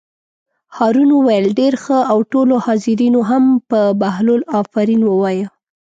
هارون 0.77 1.09
وویل: 1.13 1.45
ډېر 1.59 1.73
ښه 1.83 1.97
او 2.11 2.17
ټولو 2.31 2.55
حاضرینو 2.65 3.21
هم 3.29 3.43
په 3.69 3.79
بهلول 4.01 4.41
آفرین 4.61 5.01
ووایه. 5.05 5.47